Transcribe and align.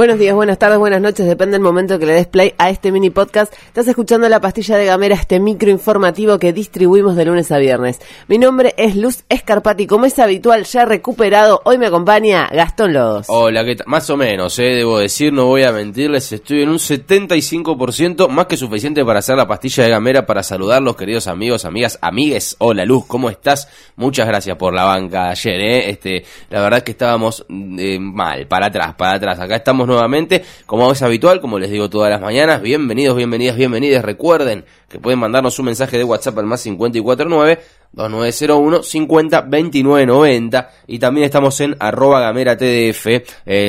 Buenos 0.00 0.18
días, 0.18 0.34
buenas 0.34 0.58
tardes, 0.58 0.78
buenas 0.78 1.02
noches, 1.02 1.26
depende 1.26 1.58
del 1.58 1.60
momento 1.60 1.98
que 1.98 2.06
le 2.06 2.14
des 2.14 2.26
play 2.26 2.54
a 2.56 2.70
este 2.70 2.90
mini 2.90 3.10
podcast. 3.10 3.52
Estás 3.66 3.86
escuchando 3.86 4.30
la 4.30 4.40
pastilla 4.40 4.78
de 4.78 4.86
Gamera, 4.86 5.14
este 5.14 5.38
micro 5.40 5.68
informativo 5.68 6.38
que 6.38 6.54
distribuimos 6.54 7.16
de 7.16 7.26
lunes 7.26 7.52
a 7.52 7.58
viernes. 7.58 8.00
Mi 8.26 8.38
nombre 8.38 8.72
es 8.78 8.96
Luz 8.96 9.24
Escarpati, 9.28 9.86
como 9.86 10.06
es 10.06 10.18
habitual, 10.18 10.64
ya 10.64 10.86
recuperado, 10.86 11.60
hoy 11.66 11.76
me 11.76 11.84
acompaña 11.84 12.48
Gastón 12.50 12.94
Lodos. 12.94 13.26
Hola, 13.28 13.62
¿qué 13.62 13.76
tal? 13.76 13.88
Más 13.88 14.08
o 14.08 14.16
menos, 14.16 14.58
eh, 14.58 14.74
debo 14.74 14.98
decir, 14.98 15.34
no 15.34 15.44
voy 15.44 15.64
a 15.64 15.72
mentirles, 15.72 16.32
estoy 16.32 16.62
en 16.62 16.70
un 16.70 16.78
75%, 16.78 18.28
más 18.28 18.46
que 18.46 18.56
suficiente 18.56 19.04
para 19.04 19.18
hacer 19.18 19.36
la 19.36 19.46
pastilla 19.46 19.84
de 19.84 19.90
Gamera, 19.90 20.24
para 20.24 20.42
saludar 20.42 20.80
los 20.80 20.96
queridos 20.96 21.26
amigos, 21.26 21.66
amigas, 21.66 21.98
amigues. 22.00 22.56
Hola 22.60 22.86
Luz, 22.86 23.04
¿cómo 23.04 23.28
estás? 23.28 23.68
Muchas 23.96 24.26
gracias 24.26 24.56
por 24.56 24.72
la 24.72 24.84
banca 24.84 25.28
ayer, 25.28 25.60
eh. 25.60 25.90
Este, 25.90 26.24
la 26.48 26.62
verdad 26.62 26.82
que 26.82 26.92
estábamos 26.92 27.44
eh, 27.50 27.98
mal, 28.00 28.46
para 28.46 28.68
atrás, 28.68 28.94
para 28.94 29.16
atrás. 29.16 29.38
Acá 29.38 29.56
estamos 29.56 29.89
nuevamente, 29.90 30.44
como 30.66 30.90
es 30.90 31.02
habitual, 31.02 31.40
como 31.40 31.58
les 31.58 31.70
digo 31.70 31.90
todas 31.90 32.10
las 32.10 32.20
mañanas. 32.20 32.62
Bienvenidos, 32.62 33.16
bienvenidas, 33.16 33.56
bienvenidas. 33.56 34.04
Recuerden 34.04 34.64
que 34.88 34.98
pueden 34.98 35.18
mandarnos 35.18 35.58
un 35.58 35.66
mensaje 35.66 35.98
de 35.98 36.04
WhatsApp 36.04 36.38
al 36.38 36.46
más 36.46 36.62
549 36.62 37.60
2901 37.92 38.82
50 38.84 39.40
29 39.42 40.06
90 40.06 40.70
y 40.86 40.98
también 41.00 41.24
estamos 41.24 41.60
en 41.60 41.76
arroba 41.80 42.20
gamera 42.20 42.56
tdf 42.56 43.06
eh, 43.06 43.22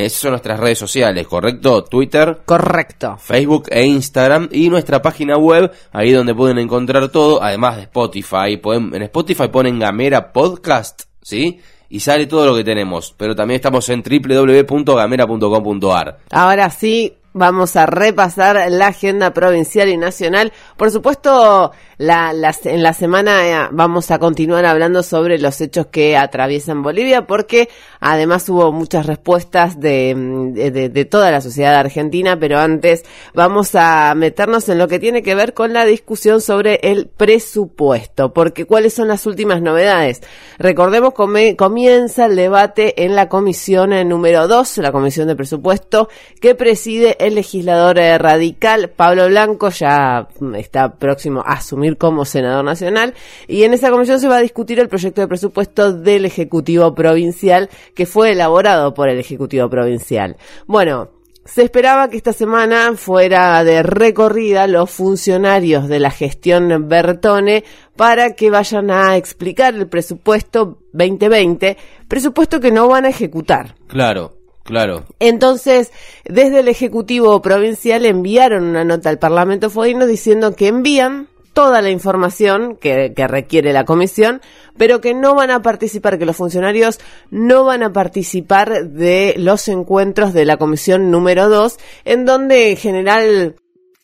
esas 0.06 0.20
son 0.20 0.32
nuestras 0.32 0.60
redes 0.60 0.78
sociales 0.78 1.28
correcto 1.28 1.84
Twitter 1.84 2.42
correcto. 2.46 3.18
Facebook 3.18 3.68
e 3.70 3.84
Instagram. 3.86 4.50
Y 4.52 4.70
nuestra 4.70 5.02
página 5.02 5.38
web 5.38 5.72
ahí 5.92 6.12
donde 6.12 6.36
pueden 6.36 6.60
encontrar 6.60 7.10
todo 7.10 7.42
además 7.42 7.78
de 7.78 7.84
Spotify. 7.84 8.58
Pueden, 8.62 8.94
en 8.94 9.04
Spotify 9.04 9.48
ponen 9.48 9.80
gamera 9.80 10.32
podcast 10.32 11.04
sí 11.22 11.60
y 11.92 12.00
sale 12.00 12.26
todo 12.26 12.46
lo 12.46 12.56
que 12.56 12.64
tenemos. 12.64 13.14
Pero 13.18 13.36
también 13.36 13.58
estamos 13.58 13.90
en 13.90 14.02
www.gamera.com.ar. 14.02 16.20
Ahora 16.32 16.70
sí, 16.70 17.14
vamos 17.34 17.76
a 17.76 17.86
repasar 17.86 18.70
la 18.70 18.88
agenda 18.88 19.34
provincial 19.34 19.90
y 19.90 19.98
nacional. 19.98 20.52
Por 20.78 20.92
supuesto, 20.92 21.72
la, 21.98 22.34
en 22.64 22.84
la 22.84 22.94
semana 22.94 23.48
eh, 23.48 23.70
vamos 23.72 24.12
a 24.12 24.20
continuar 24.20 24.66
hablando 24.66 25.04
sobre 25.04 25.38
los 25.38 25.62
hechos 25.62 25.88
que 25.88 26.18
atraviesan 26.18 26.82
Bolivia, 26.82 27.28
porque 27.28 27.70
además 28.00 28.50
hubo 28.50 28.72
muchas 28.72 29.06
respuestas 29.06 29.80
de, 29.80 31.08
toda 31.10 31.32
la 31.32 31.42
sociedad 31.42 31.76
argentina, 31.76 32.40
pero 32.40 32.60
antes 32.60 33.04
vamos 33.34 33.76
a 33.76 34.14
meternos 34.16 34.68
en 34.70 34.80
lo 34.80 34.88
que 34.88 35.00
tiene 35.00 35.22
que 35.22 35.36
ver 35.36 35.54
con 35.54 35.74
la 35.74 35.86
discusión 35.86 36.42
sobre 36.42 36.80
el 36.84 37.08
presupuesto, 37.08 38.34
porque 38.34 38.66
cuáles 38.66 38.94
son 38.94 39.08
las 39.08 39.26
últimas 39.26 39.62
novedades. 39.62 40.22
Recordemos 40.58 41.14
que 41.14 41.56
comienza 41.56 42.26
el 42.26 42.36
debate 42.36 43.06
en 43.06 43.16
la 43.16 43.30
comisión 43.30 43.94
eh, 43.94 44.04
número 44.04 44.48
2, 44.48 44.80
la 44.80 44.92
comisión 44.92 45.28
de 45.28 45.36
presupuesto, 45.36 46.10
que 46.42 46.56
preside 46.56 47.21
el 47.22 47.36
legislador 47.36 48.00
eh, 48.00 48.18
radical 48.18 48.90
Pablo 48.90 49.28
Blanco, 49.28 49.70
ya 49.70 50.28
está 50.58 50.96
próximo 50.96 51.42
a 51.46 51.54
asumir 51.54 51.98
como 51.98 52.26
senador 52.26 52.66
nacional 52.66 53.14
y 53.48 53.64
en 53.64 53.74
esa 53.74 53.92
comisión 53.92 54.20
se 54.20 54.28
va 54.28 54.38
a 54.38 54.42
discutir 54.42 54.80
el 54.80 54.90
proyecto 54.90 55.22
de 55.22 55.28
presupuesto 55.28 55.94
del 55.94 56.26
Ejecutivo 56.26 56.94
Provincial 56.96 57.70
que 57.96 58.06
fue 58.06 58.32
elaborado 58.32 58.94
por 58.94 59.10
el 59.10 59.20
Ejecutivo 59.20 59.70
Provincial. 59.70 60.38
Bueno, 60.66 61.10
se 61.46 61.64
esperaba 61.64 62.10
que 62.10 62.18
esta 62.18 62.34
semana 62.34 62.94
fuera 62.96 63.64
de 63.64 63.84
recorrida 63.84 64.68
los 64.68 64.90
funcionarios 64.90 65.88
de 65.88 66.00
la 66.00 66.12
gestión 66.12 66.88
Bertone 66.88 67.64
para 67.96 68.36
que 68.36 68.50
vayan 68.50 68.92
a 68.92 69.18
explicar 69.18 69.74
el 69.74 69.88
presupuesto 69.88 70.80
2020, 70.94 71.78
presupuesto 72.08 72.60
que 72.60 72.72
no 72.72 72.88
van 72.88 73.06
a 73.06 73.10
ejecutar. 73.10 73.76
Claro. 73.88 74.41
Claro. 74.64 75.06
Entonces, 75.20 75.92
desde 76.26 76.60
el 76.60 76.68
Ejecutivo 76.68 77.42
Provincial 77.42 78.06
enviaron 78.06 78.64
una 78.64 78.84
nota 78.84 79.10
al 79.10 79.20
Parlamento 79.20 79.70
Fodino 79.70 80.06
diciendo 80.06 80.56
que 80.56 80.68
envían 80.68 81.28
toda 81.54 81.82
la 81.82 81.90
información 81.90 82.78
que, 82.78 83.14
requiere 83.28 83.74
la 83.74 83.86
comisión, 83.86 84.42
pero 84.78 85.02
que 85.02 85.14
no 85.14 85.36
van 85.36 85.52
a 85.52 85.62
participar, 85.62 86.18
que 86.18 86.26
los 86.26 86.38
funcionarios 86.38 87.00
no 87.30 87.66
van 87.66 87.84
a 87.84 87.92
participar 87.92 88.90
de 88.90 89.36
los 89.38 89.68
encuentros 89.68 90.34
de 90.34 90.46
la 90.46 90.58
comisión 90.58 91.12
número 91.12 91.50
2, 91.50 91.78
en 92.06 92.26
donde 92.26 92.72
en 92.72 92.78
general 92.78 93.56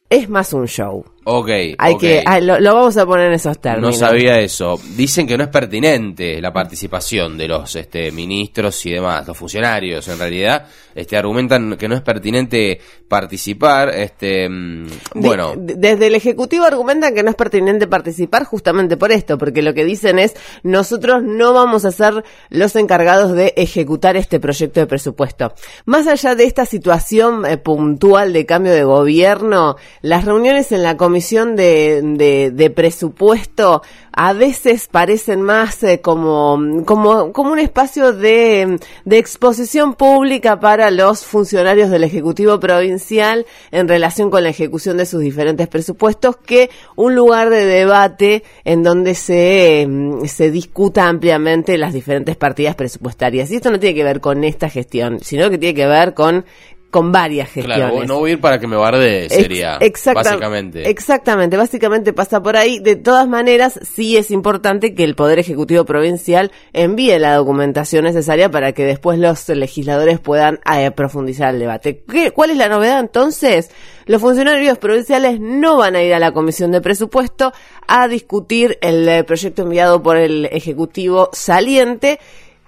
es 0.10 0.30
más 0.30 0.54
un 0.54 0.68
show. 0.68 1.06
Ok. 1.30 1.50
Hay 1.78 1.98
que, 1.98 2.24
lo, 2.42 2.74
vamos 2.74 2.96
a 2.96 3.06
poner 3.06 3.28
en 3.28 3.34
esos 3.34 3.60
términos. 3.60 3.92
No 3.92 4.08
sabía 4.08 4.40
eso. 4.40 4.80
Dicen 4.96 5.28
que 5.28 5.38
no 5.38 5.44
es 5.44 5.50
pertinente 5.50 6.40
la 6.40 6.54
participación 6.54 7.38
de 7.38 7.50
los 7.50 7.76
este, 7.76 8.14
ministros 8.14 8.86
y 8.86 8.92
demás, 8.92 9.28
los 9.28 9.38
funcionarios 9.38 10.08
en 10.08 10.20
realidad, 10.20 10.66
este, 10.96 11.18
argumentan 11.18 11.76
que 11.76 11.90
no 11.90 11.96
es 11.96 12.02
pertinente 12.02 12.80
participar, 13.10 13.90
este, 13.90 14.48
mm, 14.48 14.88
bueno. 15.16 15.54
desde 15.58 16.08
el 16.08 16.16
Ejecutivo 16.16 16.64
argumentan 16.64 17.14
que 17.14 17.24
no 17.24 17.30
es 17.30 17.36
pertinente 17.36 17.88
participar 17.88 18.46
justamente 18.46 18.96
por 18.96 19.12
esto, 19.12 19.38
porque 19.38 19.62
lo 19.62 19.74
que 19.74 19.84
dicen 19.84 20.20
es, 20.20 20.34
nosotros 20.64 21.24
no 21.24 21.52
vamos 21.52 21.84
a 21.84 21.92
ser 21.92 22.24
los 22.50 22.74
encargados 22.78 23.34
de 23.34 23.54
ejecutar 23.58 24.16
este 24.16 24.40
proyecto 24.40 24.80
de 24.80 24.88
presupuesto. 24.88 25.54
Más 25.86 26.08
allá 26.08 26.36
de 26.36 26.46
esta 26.46 26.66
situación 26.66 27.46
eh, 27.46 27.58
puntual 27.58 28.32
de 28.32 28.46
cambio 28.46 28.72
de 28.72 28.86
gobierno, 28.86 29.76
las 30.02 30.24
reuniones 30.24 30.72
en 30.72 30.84
la 30.84 30.96
comisión 30.96 31.17
de, 31.56 32.74
presupuesto 32.76 33.82
a 34.20 34.34
veces 34.34 34.88
parecen 34.88 35.42
más 35.44 35.84
eh, 35.84 36.02
como, 36.02 36.84
como, 36.86 37.32
como 37.32 37.52
un 37.52 37.60
espacio 37.60 38.14
de, 38.14 38.80
de 39.06 39.18
exposición 39.20 39.94
pública 39.94 40.60
para 40.60 40.90
los 40.90 41.24
funcionarios 41.24 41.92
del 41.92 42.04
Ejecutivo 42.04 42.60
Provincial 42.60 43.46
en 43.70 43.88
relación 43.88 44.32
con 44.32 44.44
la 44.44 44.50
ejecución 44.50 44.98
de 44.98 45.06
sus 45.06 45.22
diferentes 45.22 45.68
presupuestos 45.68 46.38
que 46.38 46.72
un 46.96 47.14
lugar 47.14 47.52
de 47.52 47.66
debate 47.66 48.44
en 48.64 48.82
donde 48.82 49.14
se, 49.14 49.86
mm, 49.88 50.26
se 50.26 50.50
discuta 50.50 51.08
ampliamente 51.08 51.78
las 51.78 51.94
diferentes 51.94 52.36
partidas 52.36 52.76
presupuestarias. 52.76 53.52
Y 53.52 53.58
esto 53.58 53.70
no 53.70 53.80
tiene 53.80 53.96
que 53.96 54.04
ver 54.04 54.20
con 54.20 54.44
esta 54.44 54.70
gestión, 54.70 55.20
sino 55.22 55.50
que 55.52 55.60
tiene 55.60 55.76
que 55.76 55.88
ver 55.88 56.16
con 56.16 56.44
con 56.90 57.12
varias 57.12 57.50
gestiones. 57.50 57.90
Claro, 57.92 58.06
no 58.06 58.20
voy 58.20 58.32
a 58.32 58.34
ir 58.34 58.42
para 58.42 58.60
que 58.60 58.68
me 58.68 58.76
barde, 58.76 59.30
sería, 59.30 59.78
básicamente. 60.14 60.90
Exactamente, 60.90 61.58
básicamente 61.58 62.14
pasa 62.14 62.42
por 62.42 62.56
ahí. 62.56 62.80
De 62.80 62.96
todas 62.96 63.28
maneras, 63.28 63.80
sí 63.84 64.16
es 64.18 64.32
importante 64.32 64.96
que 64.96 65.04
el 65.04 65.16
Poder 65.16 65.40
Ejecutivo 65.40 65.86
Provincial 65.86 66.52
envíe 66.74 67.18
la 67.20 67.36
documentación 67.36 68.06
necesaria 68.06 68.50
para 68.50 68.72
que 68.72 68.86
después 68.86 69.20
los 69.20 69.48
legisladores 69.50 70.20
puedan 70.20 70.60
eh, 70.74 70.92
profundizar 70.92 71.54
el 71.54 71.60
debate. 71.60 72.04
¿Qué, 72.10 72.32
¿Cuál 72.32 72.52
es 72.52 72.58
la 72.58 72.70
novedad 72.70 73.00
entonces? 73.00 73.70
Los 74.06 74.22
funcionarios 74.22 74.78
provinciales 74.78 75.40
no 75.42 75.78
van 75.78 75.98
a 75.98 76.04
ir 76.04 76.14
a 76.14 76.20
la 76.20 76.32
Comisión 76.32 76.72
de 76.72 76.80
Presupuesto 76.80 77.52
a 77.88 78.08
discutir 78.08 78.78
el 78.82 79.08
eh, 79.10 79.24
proyecto 79.26 79.64
enviado 79.64 80.02
por 80.02 80.16
el 80.16 80.46
Ejecutivo 80.46 81.30
saliente 81.34 82.20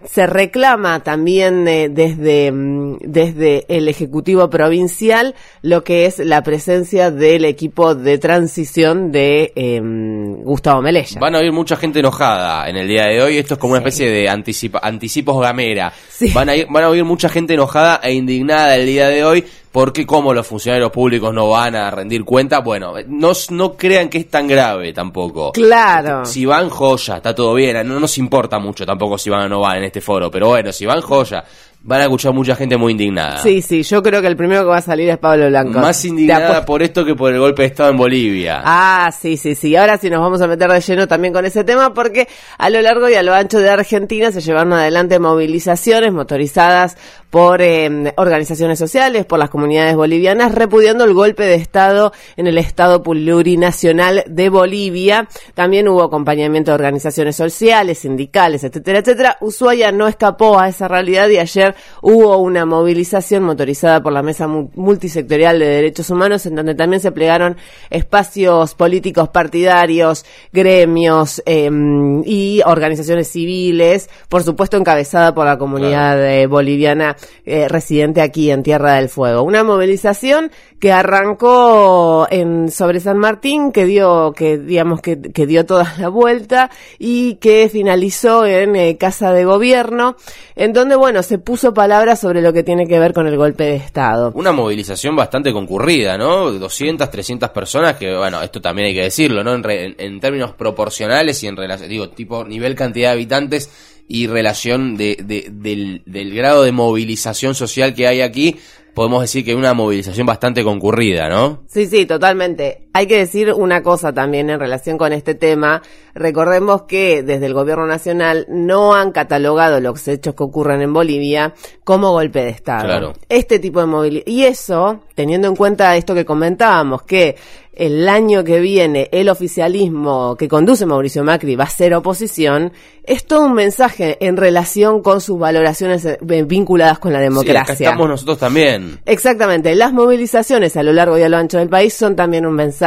se 0.05 0.27
reclama 0.27 1.01
también 1.03 1.67
eh, 1.67 1.89
desde, 1.89 2.51
mm, 2.51 2.97
desde 3.01 3.65
el 3.67 3.87
Ejecutivo 3.87 4.49
Provincial 4.49 5.35
lo 5.61 5.83
que 5.83 6.05
es 6.05 6.19
la 6.19 6.41
presencia 6.43 7.11
del 7.11 7.45
equipo 7.45 7.95
de 7.95 8.17
transición 8.17 9.11
de 9.11 9.51
em, 9.55 10.43
Gustavo 10.43 10.81
Melella. 10.81 11.19
Van 11.19 11.35
a 11.35 11.39
oír 11.39 11.51
mucha 11.51 11.75
gente 11.75 11.99
enojada 11.99 12.69
en 12.69 12.77
el 12.77 12.87
día 12.87 13.05
de 13.05 13.21
hoy. 13.21 13.37
Esto 13.37 13.55
es 13.55 13.59
como 13.59 13.71
una 13.71 13.79
especie 13.79 14.09
de 14.09 14.29
anticipa, 14.29 14.79
anticipos 14.81 15.41
gamera. 15.41 15.91
Van, 16.33 16.49
a 16.49 16.53
van 16.69 16.83
a 16.83 16.89
oír 16.89 17.03
mucha 17.03 17.29
gente 17.29 17.53
enojada 17.53 17.99
e 18.03 18.13
indignada 18.13 18.75
el 18.75 18.85
día 18.85 19.07
de 19.07 19.23
hoy 19.23 19.45
porque 19.71 20.05
como 20.05 20.33
los 20.33 20.47
funcionarios 20.47 20.91
públicos 20.91 21.33
no 21.33 21.49
van 21.49 21.75
a 21.75 21.91
rendir 21.91 22.23
cuenta, 22.23 22.59
bueno, 22.59 22.93
no, 23.07 23.31
no 23.51 23.73
crean 23.73 24.09
que 24.09 24.19
es 24.19 24.29
tan 24.29 24.47
grave 24.47 24.93
tampoco. 24.93 25.51
Claro. 25.51 26.25
Si 26.25 26.45
van 26.45 26.69
joya, 26.69 27.17
está 27.17 27.35
todo 27.35 27.53
bien, 27.53 27.87
no 27.87 27.99
nos 27.99 28.17
importa 28.17 28.59
mucho 28.59 28.85
tampoco 28.85 29.17
si 29.17 29.29
van 29.29 29.45
o 29.45 29.49
no 29.49 29.59
van 29.61 29.77
en 29.77 29.83
este 29.85 30.01
foro, 30.01 30.31
pero 30.31 30.47
bueno, 30.47 30.71
si 30.71 30.85
van 30.85 31.01
joya, 31.01 31.43
van 31.81 32.01
a 32.01 32.03
escuchar 32.03 32.33
mucha 32.33 32.55
gente 32.55 32.77
muy 32.77 32.91
indignada. 32.91 33.37
Sí, 33.37 33.61
sí, 33.61 33.83
yo 33.83 34.03
creo 34.03 34.21
que 34.21 34.27
el 34.27 34.35
primero 34.35 34.61
que 34.61 34.69
va 34.69 34.77
a 34.77 34.81
salir 34.81 35.09
es 35.09 35.17
Pablo 35.17 35.47
Blanco. 35.47 35.79
Más 35.79 36.03
indignada 36.03 36.65
por 36.65 36.83
esto 36.83 37.05
que 37.05 37.15
por 37.15 37.31
el 37.31 37.39
golpe 37.39 37.61
de 37.61 37.67
Estado 37.69 37.91
en 37.91 37.97
Bolivia. 37.97 38.61
Ah, 38.63 39.11
sí, 39.17 39.37
sí, 39.37 39.55
sí. 39.55 39.75
Ahora 39.75 39.97
sí 39.97 40.09
nos 40.09 40.19
vamos 40.19 40.41
a 40.41 40.47
meter 40.47 40.69
de 40.69 40.81
lleno 40.81 41.07
también 41.07 41.33
con 41.33 41.45
ese 41.45 41.63
tema 41.63 41.93
porque 41.93 42.27
a 42.57 42.69
lo 42.69 42.81
largo 42.81 43.09
y 43.09 43.15
a 43.15 43.23
lo 43.23 43.33
ancho 43.33 43.59
de 43.59 43.69
Argentina 43.69 44.31
se 44.31 44.41
llevaron 44.41 44.73
adelante 44.73 45.19
movilizaciones 45.19 46.11
motorizadas 46.11 46.97
por 47.29 47.61
eh, 47.61 48.13
organizaciones 48.17 48.79
sociales, 48.79 49.25
por 49.25 49.39
las 49.39 49.49
comunidades 49.49 49.95
bolivianas, 49.95 50.53
repudiando 50.53 51.03
el 51.03 51.13
golpe 51.13 51.43
de 51.43 51.55
Estado 51.55 52.11
en 52.37 52.47
el 52.47 52.57
Estado 52.57 53.03
plurinacional 53.03 54.23
de 54.27 54.49
Bolivia. 54.49 55.27
También 55.53 55.87
hubo 55.87 56.03
acompañamiento 56.03 56.71
de 56.71 56.75
organizaciones 56.75 57.35
sociales, 57.35 57.99
sindicales, 57.99 58.63
etcétera, 58.63 58.99
etcétera. 58.99 59.37
Ushuaia 59.41 59.91
no 59.91 60.07
escapó 60.07 60.59
a 60.59 60.69
esa 60.69 60.87
realidad 60.87 61.29
y 61.29 61.37
ayer 61.37 61.75
hubo 62.01 62.37
una 62.37 62.65
movilización 62.65 63.43
motorizada 63.43 64.01
por 64.01 64.13
la 64.13 64.23
Mesa 64.23 64.47
Multisectorial 64.47 65.59
de 65.59 65.65
Derechos 65.65 66.09
Humanos 66.09 66.45
en 66.45 66.55
donde 66.55 66.75
también 66.75 67.01
se 67.01 67.11
plegaron 67.11 67.57
espacios 67.89 68.73
políticos 68.73 69.29
partidarios, 69.29 70.25
gremios 70.51 71.41
em, 71.45 72.23
y 72.25 72.61
organizaciones 72.65 73.27
civiles, 73.29 74.09
por 74.29 74.43
supuesto 74.43 74.77
encabezada 74.77 75.33
por 75.33 75.45
la 75.45 75.57
comunidad 75.57 76.23
eh, 76.25 76.47
boliviana 76.47 77.15
eh, 77.45 77.67
residente 77.67 78.21
aquí 78.21 78.51
en 78.51 78.63
Tierra 78.63 78.95
del 78.95 79.09
Fuego. 79.09 79.43
Una 79.43 79.63
movilización 79.63 80.51
que 80.79 80.91
arrancó 80.91 82.27
en 82.29 82.71
sobre 82.71 82.99
San 82.99 83.17
Martín, 83.17 83.71
que 83.71 83.85
dio, 83.85 84.33
que 84.35 84.57
digamos 84.57 85.01
que, 85.01 85.21
que 85.21 85.45
dio 85.45 85.65
toda 85.65 85.93
la 85.97 86.09
vuelta 86.09 86.69
y 86.97 87.35
que 87.35 87.69
finalizó 87.69 88.45
en 88.45 88.75
eh, 88.75 88.97
Casa 88.97 89.33
de 89.33 89.45
Gobierno, 89.45 90.15
en 90.55 90.73
donde 90.73 90.95
bueno 90.95 91.21
se 91.23 91.37
puso 91.37 91.73
palabras 91.73 92.19
sobre 92.19 92.41
lo 92.41 92.53
que 92.53 92.63
tiene 92.63 92.87
que 92.87 92.99
ver 92.99 93.13
con 93.13 93.27
el 93.27 93.37
golpe 93.37 93.65
de 93.65 93.75
Estado. 93.75 94.31
Una 94.35 94.51
movilización 94.51 95.15
bastante 95.15 95.51
concurrida, 95.51 96.17
¿no? 96.17 96.51
200, 96.51 97.09
300 97.09 97.49
personas, 97.49 97.95
que 97.95 98.15
bueno, 98.15 98.41
esto 98.41 98.61
también 98.61 98.89
hay 98.89 98.95
que 98.95 99.03
decirlo, 99.03 99.43
¿no? 99.43 99.53
En, 99.53 99.95
en 99.97 100.19
términos 100.19 100.53
proporcionales 100.53 101.43
y 101.43 101.47
en 101.47 101.57
relación, 101.57 101.89
digo, 101.89 102.09
tipo 102.09 102.45
nivel 102.45 102.75
cantidad 102.75 103.09
de 103.09 103.13
habitantes 103.13 103.69
y 104.09 104.27
relación 104.27 104.97
de, 104.97 105.17
de, 105.23 105.47
del, 105.51 106.01
del 106.05 106.33
grado 106.33 106.63
de 106.63 106.71
movilización 106.73 107.55
social 107.55 107.93
que 107.93 108.07
hay 108.07 108.21
aquí, 108.21 108.57
podemos 108.95 109.21
decir 109.21 109.45
que 109.45 109.55
una 109.55 109.73
movilización 109.73 110.25
bastante 110.25 110.63
concurrida, 110.63 111.29
¿no? 111.29 111.63
Sí, 111.67 111.85
sí, 111.85 112.05
totalmente. 112.05 112.88
Hay 112.91 113.05
que 113.05 113.17
decir 113.17 113.53
una 113.53 113.83
cosa 113.83 114.13
también 114.13 114.49
en 114.49 114.59
relación 114.59 114.97
con 114.97 115.13
este 115.13 115.35
tema. 115.35 115.81
Recordemos 116.15 116.83
que 116.83 117.21
desde 117.21 117.45
el 117.45 117.53
gobierno 117.53 117.85
nacional 117.85 118.47
no 118.49 118.95
han 118.95 119.11
catalogado 119.11 119.79
los 119.79 120.07
hechos 120.07 120.33
que 120.33 120.43
ocurren 120.43 120.81
en 120.81 120.91
Bolivia 120.91 121.53
como 121.83 122.11
golpe 122.11 122.43
de 122.43 122.49
Estado. 122.49 122.85
Claro. 122.85 123.13
Este 123.29 123.59
tipo 123.59 123.79
de 123.79 123.85
movilización. 123.85 124.35
Y 124.35 124.43
eso, 124.43 125.01
teniendo 125.13 125.47
en 125.47 125.55
cuenta 125.55 125.95
esto 125.95 126.15
que 126.15 126.25
comentábamos, 126.25 127.03
que 127.03 127.35
el 127.79 128.09
año 128.09 128.43
que 128.43 128.59
viene 128.59 129.07
el 129.13 129.29
oficialismo 129.29 130.35
que 130.35 130.49
conduce 130.49 130.85
Mauricio 130.85 131.23
Macri 131.23 131.55
va 131.55 131.63
a 131.63 131.69
ser 131.69 131.93
oposición, 131.93 132.73
es 133.05 133.25
todo 133.25 133.45
un 133.45 133.53
mensaje 133.53 134.17
en 134.19 134.35
relación 134.35 135.01
con 135.01 135.21
sus 135.21 135.39
valoraciones 135.39 136.03
eh, 136.05 136.17
vinculadas 136.19 136.99
con 136.99 137.13
la 137.13 137.19
democracia. 137.19 137.75
Sí, 137.75 137.85
estamos 137.85 138.09
nosotros 138.09 138.37
también. 138.37 138.99
Exactamente. 139.05 139.73
Las 139.75 139.93
movilizaciones 139.93 140.75
a 140.75 140.83
lo 140.83 140.91
largo 140.91 141.17
y 141.17 141.21
a 141.21 141.29
lo 141.29 141.37
ancho 141.37 141.57
del 141.57 141.69
país 141.69 141.93
son 141.93 142.17
también 142.17 142.45
un 142.45 142.53
mensaje 142.53 142.79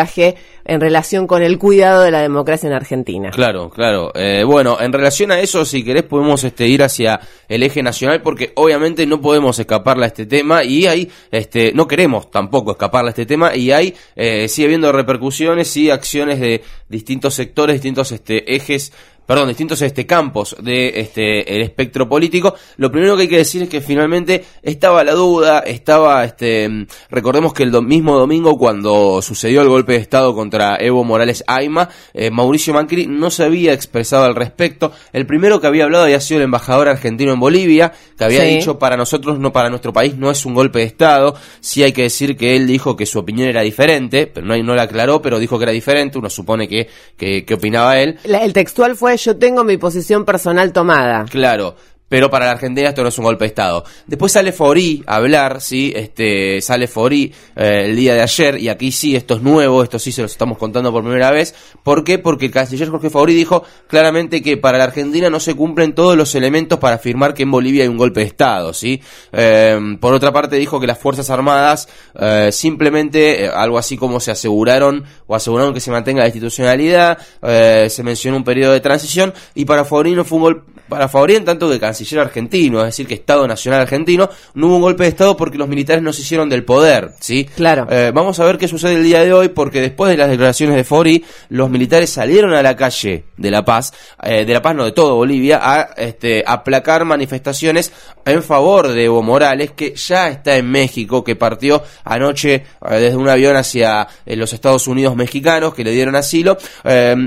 en 0.65 0.81
relación 0.81 1.27
con 1.27 1.43
el 1.43 1.59
cuidado 1.59 2.03
de 2.03 2.11
la 2.11 2.21
democracia 2.21 2.69
en 2.69 2.75
Argentina. 2.75 3.31
Claro, 3.31 3.71
claro. 3.71 4.13
Eh, 4.15 4.45
bueno, 4.45 4.79
en 4.81 4.93
relación 4.93 5.33
a 5.33 5.41
eso, 5.41 5.65
si 5.65 5.85
querés, 5.85 6.05
podemos 6.05 6.45
este, 6.45 6.67
ir 6.69 6.83
hacia 6.83 7.21
el 7.49 7.63
eje 7.63 7.83
nacional, 7.83 8.23
porque 8.23 8.53
obviamente 8.57 9.07
no 9.07 9.21
podemos 9.21 9.59
escaparle 9.59 10.05
a 10.05 10.09
este 10.09 10.27
tema 10.27 10.65
y 10.65 10.87
hay, 10.87 11.11
este, 11.31 11.73
no 11.73 11.87
queremos 11.89 12.31
tampoco 12.31 12.73
escaparle 12.73 13.09
a 13.09 13.11
este 13.11 13.27
tema 13.27 13.55
y 13.57 13.73
hay, 13.73 13.95
eh, 14.15 14.49
sigue 14.49 14.67
habiendo 14.67 14.93
repercusiones 14.93 15.77
y 15.77 15.91
acciones 15.91 16.41
de 16.41 16.63
distintos 16.89 17.35
sectores, 17.35 17.75
distintos 17.75 18.13
este, 18.13 18.55
ejes 18.55 18.93
perdón, 19.27 19.49
distintos 19.49 19.81
este, 19.83 20.07
campos 20.07 20.57
de 20.61 21.01
este, 21.01 21.57
el 21.57 21.63
espectro 21.63 22.09
político. 22.09 22.55
Lo 22.77 22.91
primero 22.91 23.17
que 23.17 23.23
hay 23.23 23.29
que 23.29 23.39
decir 23.39 23.63
es 23.63 23.69
que 23.69 23.81
finalmente 23.81 24.45
estaba 24.63 25.05
la 25.05 25.13
duda, 25.13 25.61
estaba, 25.61 26.25
este, 26.25 26.87
recordemos 27.11 27.53
que 27.55 27.63
el 27.63 27.73
mismo 27.83 28.19
domingo 28.19 28.59
cuando 28.59 29.23
sucedió 29.23 29.63
el 29.63 29.69
golpe 29.69 29.93
de 29.93 29.99
Estado 29.99 30.35
contra 30.35 30.77
Evo 30.77 31.05
Morales 31.05 31.45
Aima, 31.47 31.89
eh, 32.15 32.31
Mauricio 32.31 32.75
Macri 32.75 33.07
no 33.07 33.31
se 33.31 33.45
había 33.45 33.73
expresado 33.73 34.25
al 34.25 34.35
respecto. 34.35 34.93
El 35.13 35.27
primero 35.27 35.61
que 35.61 35.67
había 35.67 35.85
hablado 35.85 36.05
había 36.05 36.21
sido 36.21 36.39
el 36.39 36.45
embajador 36.45 36.89
argentino 36.89 37.33
en 37.33 37.41
Bolivia, 37.41 37.93
que 38.17 38.25
había 38.25 38.43
dicho 38.43 38.79
para 38.79 38.97
nosotros, 38.97 39.39
no 39.39 39.53
para 39.53 39.71
nuestro 39.71 39.93
país, 39.93 40.17
no 40.17 40.31
es 40.31 40.45
un 40.45 40.55
golpe 40.55 40.81
de 40.81 40.87
Estado. 40.87 41.35
Sí 41.61 41.83
hay 41.83 41.93
que 41.93 42.03
decir 42.03 42.37
que 42.37 42.57
él 42.57 42.67
dijo 42.67 42.97
que 42.97 43.07
su 43.07 43.19
opinión 43.19 43.49
era 43.49 43.63
diferente, 43.63 44.27
pero 44.27 44.47
no, 44.47 44.57
no 44.63 44.75
la 44.75 44.83
aclaró, 44.83 45.23
pero 45.23 45.39
dijo 45.39 45.59
que 45.59 45.65
era 45.65 45.73
diferente. 45.73 46.19
Uno 46.19 46.31
supone 46.31 46.69
que, 46.69 46.89
que, 47.17 47.45
que 47.45 47.55
opinaba 47.55 47.99
él. 48.01 48.19
el 48.25 48.53
textual 48.53 48.97
fue 48.97 49.12
yo 49.17 49.37
tengo 49.37 49.65
mi 49.65 49.77
posición 49.77 50.25
personal 50.25 50.73
tomada. 50.73 51.25
Claro, 51.31 51.77
pero 52.13 52.29
para 52.29 52.45
la 52.45 52.51
Argentina 52.51 52.91
esto 52.91 53.03
no 53.03 53.09
es 53.09 53.17
un 53.17 53.25
golpe 53.25 53.45
de 53.45 53.49
Estado. 53.49 53.87
Después 54.07 54.33
sale 54.33 54.53
Fori 54.53 55.03
a 55.07 55.17
hablar, 55.17 55.63
sí, 55.63 55.95
este, 55.97 56.61
sale 56.61 56.87
Fori 56.87 57.33
eh, 57.57 57.87
el 57.87 57.97
día 57.97 58.13
de 58.13 58.21
ayer, 58.21 58.59
y 58.59 58.69
aquí 58.69 58.93
sí, 58.93 59.17
esto 59.17 59.37
es 59.37 59.41
nuevo, 59.41 59.83
esto 59.83 59.99
sí 59.99 60.13
se 60.13 60.21
lo 60.21 60.27
estamos 60.27 60.59
contando 60.59 60.93
por 60.93 61.03
primera 61.03 61.31
vez. 61.31 61.55
¿Por 61.83 62.05
qué? 62.05 62.19
Porque 62.19 62.45
el 62.45 62.53
canciller 62.53 62.91
Jorge 62.91 63.09
Fori 63.09 63.33
dijo 63.33 63.65
claramente 63.87 64.43
que 64.43 64.59
para 64.59 64.77
la 64.77 64.85
Argentina 64.85 65.31
no 65.31 65.41
se 65.41 65.55
cumplen 65.55 65.95
todos 65.95 66.15
los 66.15 66.35
elementos 66.35 66.79
para 66.79 66.97
afirmar 66.97 67.33
que 67.33 67.45
en 67.45 67.51
Bolivia 67.51 67.85
hay 67.85 67.89
un 67.89 67.97
golpe 67.97 68.21
de 68.21 68.27
Estado, 68.27 68.75
sí. 68.75 69.01
Eh, 69.33 69.97
por 69.99 70.13
otra 70.13 70.35
parte 70.35 70.57
dijo 70.57 70.79
que 70.79 70.87
las 70.87 70.99
Fuerzas 70.99 71.31
Armadas 71.31 71.89
eh, 72.21 72.51
simplemente, 72.53 73.49
algo 73.49 73.79
así 73.79 73.97
como 73.97 74.21
se 74.21 74.33
aseguraron, 74.33 75.03
o 75.27 75.35
aseguraron 75.35 75.73
que 75.73 75.81
se 75.81 75.91
mantenga 75.91 76.21
la 76.21 76.27
institucionalidad, 76.27 77.17
se 77.41 78.03
mencionó 78.03 78.37
un 78.37 78.45
periodo 78.45 78.75
de 78.75 78.81
transición, 78.81 79.33
y 79.55 79.65
para 79.65 79.87
Fori 79.87 80.13
no 80.13 80.27
fue 80.27 80.37
un 80.37 80.43
golpe, 80.43 80.82
para 80.93 81.11
en 81.33 81.45
tanto 81.45 81.71
que 81.71 81.81
canciller 81.81 82.21
argentino, 82.21 82.81
es 82.81 82.87
decir, 82.87 83.07
que 83.07 83.15
Estado 83.15 83.47
Nacional 83.47 83.81
Argentino, 83.81 84.29
no 84.55 84.67
hubo 84.67 84.77
un 84.77 84.83
golpe 84.83 85.05
de 85.05 85.09
Estado 85.09 85.37
porque 85.37 85.57
los 85.57 85.69
militares 85.69 86.03
no 86.03 86.13
se 86.13 86.23
hicieron 86.23 86.49
del 86.51 86.65
poder, 86.65 87.13
¿sí? 87.19 87.45
Claro. 87.57 87.87
Eh, 87.91 88.11
vamos 88.13 88.39
a 88.41 88.45
ver 88.45 88.59
qué 88.59 88.69
sucede 88.69 88.95
el 88.95 89.05
día 89.05 89.23
de 89.25 89.33
hoy, 89.33 89.49
porque 89.49 89.81
después 89.81 90.11
de 90.11 90.19
las 90.19 90.29
declaraciones 90.29 90.77
de 90.77 90.85
Fori, 90.85 91.25
los 91.49 91.71
militares 91.71 92.11
salieron 92.11 92.53
a 92.53 92.63
la 92.63 92.77
calle 92.77 93.25
de 93.37 93.51
La 93.51 93.65
Paz, 93.65 93.95
eh, 94.23 94.45
de 94.45 94.53
La 94.53 94.61
Paz 94.61 94.75
no, 94.75 94.85
de 94.85 94.93
todo 94.93 95.17
Bolivia, 95.17 95.61
a 95.63 95.83
este, 95.97 96.45
aplacar 96.47 97.05
manifestaciones 97.05 97.93
en 98.25 98.43
favor 98.43 98.89
de 98.89 99.05
Evo 99.05 99.23
Morales, 99.23 99.73
que 99.73 99.95
ya 99.95 100.29
está 100.29 100.57
en 100.57 100.71
México, 100.71 101.25
que 101.25 101.37
partió 101.37 101.83
anoche 102.05 102.55
eh, 102.55 102.65
desde 102.91 103.17
un 103.17 103.29
avión 103.29 103.57
hacia 103.57 104.07
los 104.27 104.53
Estados 104.53 104.87
Unidos 104.87 105.17
mexicanos, 105.17 105.75
que 105.75 105.85
le 105.85 105.93
dieron 105.93 106.17
asilo, 106.17 106.59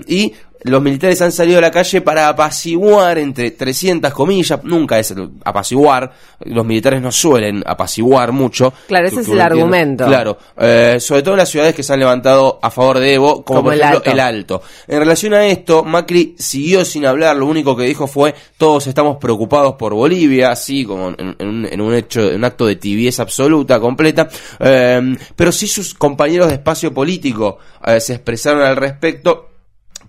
y 0.08 0.34
los 0.66 0.82
militares 0.82 1.22
han 1.22 1.32
salido 1.32 1.60
a 1.60 1.62
la 1.62 1.72
calle 1.72 2.02
para 2.02 2.28
apaciguar, 2.28 3.20
entre 3.20 3.52
300 3.52 4.12
comillas, 4.14 4.64
nunca 4.64 4.98
es 4.98 5.14
apaciguar, 5.44 6.12
los 6.40 6.66
militares 6.66 7.02
no 7.02 7.12
suelen 7.12 7.64
apaciguar 7.66 8.32
mucho. 8.32 8.74
Claro, 8.88 9.08
ese 9.08 9.22
es 9.22 9.30
el 9.30 9.42
argumento. 9.42 10.08
Claro, 10.08 10.38
eh, 10.58 10.98
sobre 11.00 11.22
todo 11.22 11.36
en 11.36 11.40
las 11.40 11.50
ciudades 11.50 11.76
que 11.76 11.84
se 11.84 11.94
han 11.94 12.00
levantado 12.00 12.60
a 12.62 12.72
favor 12.72 12.98
de 12.98 13.14
Evo, 13.14 13.46
como, 13.46 13.64
por 13.64 13.76
ejemplo 13.76 14.02
el 14.06 14.20
alto. 14.20 14.62
En 14.88 15.00
relación 15.00 15.36
a 15.36 15.46
esto, 15.46 15.84
Macri 15.84 16.36
siguió 16.40 16.84
sin 16.84 17.06
hablar, 17.06 17.36
lo 17.36 17.46
único 17.46 17.76
que 17.76 17.84
dijo 17.84 18.08
fue, 18.08 18.34
todos 18.58 18.88
estamos 18.88 19.18
preocupados 19.18 19.76
por 19.76 19.94
Bolivia, 19.94 20.50
así 20.50 20.84
como 20.84 21.14
en, 21.16 21.81
un, 21.81 21.94
hecho, 21.94 22.31
en 22.31 22.38
un 22.38 22.44
acto 22.44 22.66
de 22.66 22.78
tibieza 22.78 23.22
absoluta, 23.22 23.80
completa, 23.80 24.28
eh, 24.60 25.16
pero 25.36 25.52
sí 25.52 25.68
sus 25.68 25.94
compañeros 25.94 26.48
de 26.48 26.56
espacio 26.56 26.92
político 26.92 27.60
eh, 27.86 28.00
se 28.00 28.14
expresaron 28.14 28.64
al 28.64 28.76
respecto 28.76 29.55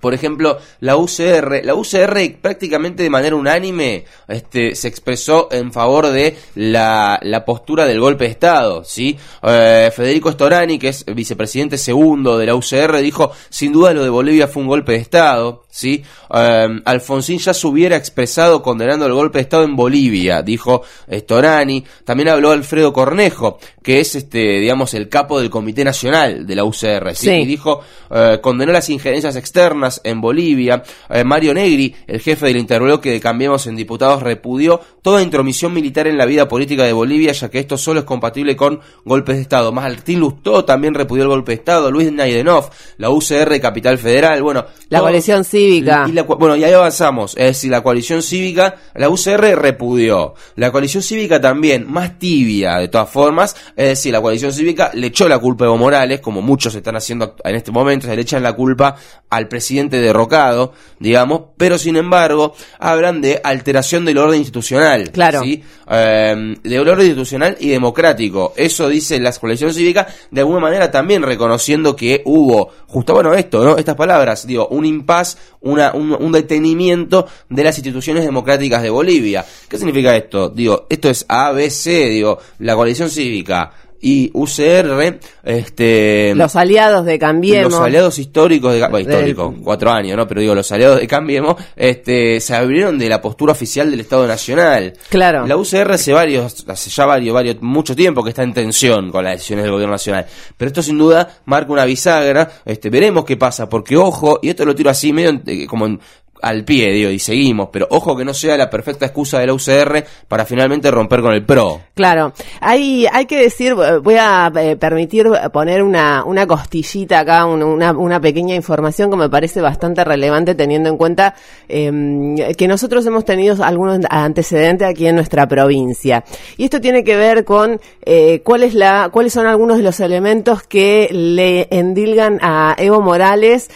por 0.01 0.15
ejemplo, 0.15 0.59
la 0.81 0.97
UCR, 0.97 1.65
la 1.65 1.75
UCR 1.75 2.39
prácticamente 2.41 3.03
de 3.03 3.11
manera 3.11 3.37
unánime 3.37 4.05
este, 4.29 4.75
se 4.75 4.89
expresó 4.89 5.49
en 5.51 5.73
favor 5.73 6.09
de 6.09 6.37
la, 6.55 7.19
la 7.23 7.45
postura 7.45 7.87
del 7.87 8.01
golpe 8.01 8.25
de 8.25 8.31
Estado, 8.31 8.85
¿sí? 8.85 9.17
Eh, 9.43 9.91
Federico 9.95 10.31
Storani, 10.33 10.79
que 10.79 10.89
es 10.89 11.05
vicepresidente 11.07 11.79
segundo 11.79 12.39
de 12.39 12.47
la 12.47 12.55
UCR, 12.55 12.99
dijo, 12.99 13.33
sin 13.49 13.73
duda 13.73 13.93
lo 13.93 14.03
de 14.03 14.11
Bolivia 14.11 14.49
fue 14.49 14.63
un 14.63 14.69
golpe 14.69 14.93
de 14.93 14.99
Estado, 14.99 15.65
¿sí? 15.71 16.05
Eh, 16.33 16.81
Alfonsín 16.85 17.39
ya 17.39 17.55
se 17.55 17.67
hubiera 17.67 17.97
expresado 17.97 18.63
condenando 18.63 19.07
el 19.07 19.13
golpe 19.13 19.39
de 19.39 19.43
Estado 19.43 19.65
en 19.65 19.77
Bolivia, 19.77 20.43
dijo 20.43 20.83
Storani. 21.11 21.85
También 22.05 22.29
habló 22.29 22.51
Alfredo 22.51 22.93
Cornejo, 22.93 23.59
que 23.87 24.01
es, 24.01 24.17
este, 24.17 24.59
digamos, 24.59 24.95
el 24.95 25.09
capo 25.09 25.39
del 25.39 25.49
Comité 25.49 25.85
Nacional 25.85 26.45
de 26.45 26.57
la 26.57 26.65
UCR, 26.65 27.15
¿sí? 27.15 27.31
Y 27.31 27.47
dijo, 27.47 27.83
eh, 28.11 28.41
condenó 28.43 28.73
las 28.73 28.91
injerencias 28.91 29.37
externas 29.37 30.01
en 30.03 30.21
Bolivia. 30.21 30.83
Eh, 31.09 31.23
Mario 31.23 31.55
Negri, 31.55 31.95
el 32.09 32.19
jefe 32.19 32.47
del 32.47 32.57
interbloque 32.57 33.13
de 33.13 33.21
Cambiemos 33.21 33.69
en 33.69 33.77
Diputados, 33.77 34.25
repudió 34.25 34.81
toda 35.03 35.23
intromisión 35.23 35.73
militar 35.73 36.09
en 36.09 36.19
la 36.19 36.27
vida 36.27 36.49
política 36.49 36.83
de 36.83 36.93
Bolivia, 36.93 37.31
ya 37.31 37.49
que 37.49 37.61
esto 37.61 37.79
solo 37.79 38.01
es 38.01 38.05
compatible 38.05 38.57
con 38.57 38.81
golpes 39.05 39.37
de 39.37 39.43
Estado. 39.43 39.71
Más 39.71 39.85
Martín 39.85 40.19
Lustó 40.19 40.65
también 40.65 40.93
repudió 40.93 41.23
el 41.23 41.29
golpe 41.29 41.53
de 41.53 41.59
Estado. 41.59 41.89
Luis 41.89 42.11
Naidenov, 42.11 42.71
la 42.97 43.11
UCR 43.11 43.61
Capital 43.61 43.99
Federal. 43.99 44.43
Bueno, 44.43 44.67
la 44.89 44.99
coalición 44.99 45.45
cívica. 45.45 46.07
Y 46.09 46.21
bueno, 46.21 46.57
y 46.57 46.65
ahí 46.65 46.73
avanzamos. 46.73 47.37
Es 47.37 47.47
decir, 47.47 47.71
la 47.71 47.85
coalición 47.85 48.21
cívica, 48.21 48.75
la 48.97 49.09
UCR 49.09 49.57
repudió. 49.57 50.35
La 50.57 50.73
coalición 50.73 51.05
cívica 51.05 51.41
también, 51.41 51.89
más 51.89 52.19
tibia 52.19 52.79
de 52.79 52.89
todas 52.89 53.09
formas. 53.09 53.55
Es 53.77 53.89
decir, 53.89 54.13
la 54.13 54.23
coalición 54.23 54.53
cívica 54.53 54.91
le 54.95 55.09
echó 55.09 55.29
la 55.29 55.39
culpa 55.39 55.65
a 55.65 55.69
Evo 55.69 55.77
Morales, 55.77 56.21
como 56.21 56.41
muchos 56.41 56.75
están 56.75 56.97
haciendo 56.97 57.37
en 57.45 57.57
este 57.57 57.71
momento, 57.71 58.07
se 58.07 58.17
le 58.17 58.23
echan 58.23 58.43
la 58.43 58.55
culpa 58.55 58.97
al 59.29 59.49
presidente 59.49 60.01
derrocado, 60.01 60.73
digamos, 60.99 61.43
pero 61.59 61.77
sin 61.77 61.97
embargo 61.97 62.55
hablan 62.79 63.21
de 63.21 63.39
alteración 63.45 64.07
del 64.07 64.17
orden 64.17 64.39
institucional. 64.39 65.11
Claro. 65.11 65.43
¿sí? 65.43 65.63
Eh, 65.91 66.55
de 66.63 66.81
orden 66.81 67.01
institucional 67.01 67.57
y 67.61 67.69
democrático. 67.69 68.55
Eso 68.57 68.89
dice 68.89 69.21
la 69.21 69.33
coalición 69.33 69.75
cívica, 69.75 70.07
de 70.31 70.41
alguna 70.41 70.61
manera 70.61 70.91
también 70.91 71.23
reconociendo 71.23 71.95
que 71.95 72.23
hubo, 72.25 72.71
justo 72.87 73.13
bueno, 73.13 73.35
esto, 73.35 73.63
¿no? 73.63 73.77
Estas 73.77 73.95
palabras, 73.95 74.47
digo, 74.47 74.69
un 74.69 74.87
impas, 74.87 75.37
una, 75.61 75.93
un, 75.93 76.33
detenimiento 76.33 77.27
de 77.49 77.65
las 77.65 77.77
instituciones 77.77 78.25
democráticas 78.25 78.83
de 78.83 78.91
Bolivia. 78.91 79.45
¿Qué 79.69 79.77
significa 79.77 80.17
esto? 80.17 80.49
Digo, 80.49 80.87
esto 80.89 81.11
es 81.11 81.27
ABC, 81.29 82.09
digo, 82.09 82.39
la 82.61 82.75
coalición 82.75 83.11
cívica 83.11 83.66
y 84.01 84.31
UCR, 84.35 85.19
este... 85.43 86.35
Los 86.35 86.57
aliados 86.57 87.05
de 87.05 87.19
Cambiemos. 87.19 87.73
Los 87.73 87.81
aliados 87.81 88.19
históricos 88.19 88.73
de... 88.73 88.81
Bueno, 88.89 88.99
históricos, 88.99 89.55
cuatro 89.63 89.91
años, 89.91 90.17
¿no? 90.17 90.27
Pero 90.27 90.41
digo, 90.41 90.55
los 90.55 90.71
aliados 90.73 91.01
de 91.01 91.07
Cambiemos, 91.07 91.57
este, 91.75 92.41
se 92.41 92.55
abrieron 92.55 92.99
de 92.99 93.09
la 93.09 93.21
postura 93.21 93.53
oficial 93.53 93.91
del 93.91 94.01
Estado 94.01 94.27
Nacional. 94.27 94.93
Claro. 95.09 95.47
La 95.47 95.57
UCR 95.57 95.93
hace 95.93 96.13
varios, 96.13 96.65
hace 96.69 96.91
ya 96.91 97.07
varios, 97.07 97.35
varios, 97.35 97.57
mucho 97.61 97.95
tiempo 97.97 98.23
que 98.23 98.31
está 98.31 98.43
en 98.43 98.55
tensión 98.55 99.11
con 99.11 99.25
las 99.25 99.35
decisiones 99.35 99.65
del 99.65 99.73
gobierno 99.73 99.95
nacional. 99.95 100.27
Pero 100.57 100.69
esto 100.69 100.83
sin 100.83 100.99
duda 100.99 101.41
marca 101.47 101.73
una 101.73 101.85
bisagra, 101.85 102.51
este, 102.65 102.91
veremos 102.91 103.25
qué 103.25 103.37
pasa, 103.37 103.69
porque 103.69 103.97
ojo, 103.97 104.39
y 104.43 104.51
esto 104.51 104.65
lo 104.65 104.75
tiro 104.75 104.91
así 104.91 105.13
medio 105.13 105.41
eh, 105.47 105.67
como 105.67 105.87
en, 105.87 106.01
al 106.43 106.65
pie, 106.65 106.93
digo, 106.93 107.11
y 107.11 107.19
seguimos, 107.19 107.69
pero 107.73 107.87
ojo 107.91 108.17
que 108.17 108.25
no 108.25 108.35
sea 108.35 108.57
la 108.57 108.71
perfecta 108.71 109.07
excusa 109.07 109.39
de 109.39 109.47
la 109.47 109.55
UCR 109.55 110.05
para 110.29 110.45
finalmente 110.45 110.91
romper 110.91 111.21
con 111.21 111.33
el 111.33 111.45
PRO. 111.45 111.81
Claro, 111.95 112.33
hay, 112.61 113.07
hay 113.13 113.27
que 113.27 113.39
decir, 113.39 113.75
voy 113.75 114.17
a 114.19 114.53
eh, 114.57 114.77
permitir 114.77 115.27
poner 115.53 115.83
una, 115.83 116.25
una 116.25 116.47
costillita 116.47 117.21
acá, 117.21 117.47
una, 117.47 117.93
una 117.93 118.21
pequeña 118.21 118.55
información 118.55 119.11
que 119.11 119.17
me 119.17 119.29
parece 119.29 119.61
bastante 119.61 120.05
relevante 120.05 120.55
teniendo 120.55 120.89
en 120.89 120.97
cuenta 120.97 121.35
eh, 121.69 122.55
que 122.57 122.69
nosotros 122.69 123.05
hemos 123.07 123.25
tenido 123.25 123.63
algunos 123.65 124.01
antecedentes 124.09 124.89
aquí 124.89 125.07
en 125.07 125.17
nuestra 125.17 125.47
provincia. 125.49 126.25
Y 126.57 126.65
esto 126.65 126.81
tiene 126.81 127.05
que 127.05 127.17
ver 127.17 127.45
con 127.45 127.81
eh, 128.05 128.41
cuál 128.45 128.63
es 128.63 128.75
la, 128.75 129.11
cuáles 129.13 129.33
son 129.33 129.47
algunos 129.47 129.77
de 129.79 129.83
los 129.83 130.01
elementos 130.01 130.63
que 130.63 131.09
le 131.11 131.69
endilgan 131.71 132.39
a 132.43 132.75
Evo 132.79 133.01
Morales 133.01 133.71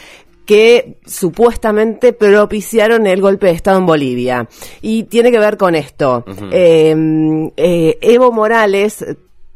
que 0.51 0.99
supuestamente 1.07 2.13
propiciaron 2.13 3.07
el 3.07 3.21
golpe 3.21 3.47
de 3.47 3.53
Estado 3.53 3.79
en 3.79 3.87
Bolivia. 3.87 4.49
Y 4.83 5.05
tiene 5.05 5.31
que 5.31 5.39
ver 5.39 5.57
con 5.57 5.77
esto. 5.77 6.25
Em, 6.51 7.53
eh, 7.57 7.97
Evo 8.01 8.33
Morales 8.33 9.07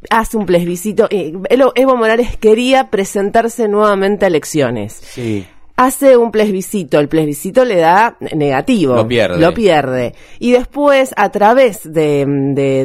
hace 0.09 0.37
un 0.37 0.47
plebiscito. 0.47 1.09
Eh, 1.11 1.33
Evo 1.75 1.97
Morales 1.97 2.37
quería 2.37 2.91
presentarse 2.91 3.67
nuevamente 3.67 4.25
a 4.25 4.29
elecciones. 4.29 4.93
Sí 4.93 5.45
hace 5.77 6.17
un 6.17 6.31
plebiscito, 6.31 7.01
el 7.01 7.09
plebiscito 7.09 7.65
le 7.65 7.77
da 7.77 8.17
negativo. 8.35 8.95
Lo 8.95 9.09
pierde. 9.09 9.41
Lo 9.41 9.53
pierde. 9.53 10.15
Y 10.39 10.53
después, 10.53 11.13
a 11.17 11.31
través 11.31 11.81
de, 11.93 12.25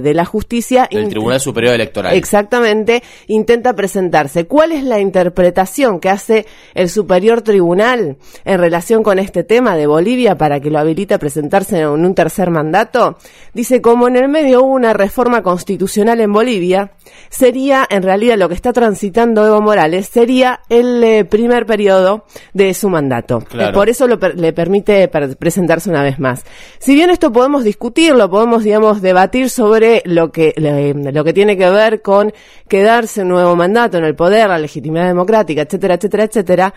de, 0.02 0.14
la 0.14 0.26
justicia... 0.26 0.88
El 0.90 1.10
Tribunal 1.10 1.40
Superior 1.40 1.76
Electoral. 1.76 2.16
Exactamente, 2.16 3.04
intenta 3.28 3.76
presentarse. 3.76 4.48
¿Cuál 4.48 4.72
es 4.72 4.84
la 4.84 5.00
interpretación 5.00 6.00
que 6.00 6.10
hace 6.10 6.48
el 6.74 6.90
Superior 6.90 7.42
Tribunal 7.44 8.18
en 8.44 8.60
relación 8.60 9.04
con 9.04 9.20
este 9.20 9.44
tema 9.44 9.76
de 9.76 9.86
Bolivia 9.86 10.36
para 10.38 10.60
que 10.60 10.72
lo 10.72 10.80
habilite 10.80 11.14
a 11.14 11.20
presentarse 11.20 11.82
en 11.82 11.90
un 11.90 12.16
tercer 12.16 12.50
mandato? 12.50 13.18
Dice, 13.54 13.82
como 13.82 14.08
en 14.08 14.16
el 14.16 14.30
medio 14.30 14.64
hubo 14.64 14.74
una 14.74 14.94
reforma 14.94 15.44
constitucional 15.44 16.22
en 16.22 16.34
Bolivia, 16.34 16.92
sería, 17.30 17.86
en 17.88 18.02
realidad, 18.02 18.38
lo 18.38 18.50
que 18.50 18.56
está 18.56 18.74
transitando 18.74 19.46
Evo 19.46 19.62
Morales, 19.62 20.08
sería 20.08 20.62
el 20.70 21.04
eh, 21.04 21.26
primer 21.26 21.68
periodo 21.68 22.26
de 22.54 22.74
su 22.80 22.90
mandato. 22.90 23.44
Por 23.74 23.90
eso 23.90 24.08
le 24.08 24.54
permite 24.54 25.08
presentarse 25.08 25.90
una 25.90 26.04
vez 26.04 26.20
más. 26.20 26.44
Si 26.80 26.96
bien 26.96 27.10
esto 27.10 27.32
podemos 27.32 27.64
discutirlo, 27.64 28.30
podemos, 28.30 28.64
digamos, 28.64 29.02
debatir 29.02 29.50
sobre 29.50 30.02
lo 30.06 30.32
que, 30.32 30.54
lo 30.58 31.24
que 31.24 31.34
tiene 31.34 31.58
que 31.58 31.70
ver 31.70 32.02
con 32.02 32.34
quedarse 32.68 33.22
un 33.22 33.30
nuevo 33.30 33.56
mandato 33.56 33.98
en 33.98 34.06
el 34.06 34.16
poder, 34.16 34.50
la 34.50 34.58
legitimidad 34.58 35.08
democrática, 35.08 35.62
etcétera, 35.62 35.96
etcétera, 35.96 36.24
etcétera, 36.24 36.74